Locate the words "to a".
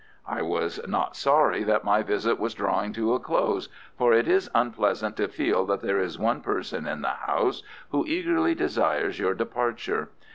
2.93-3.19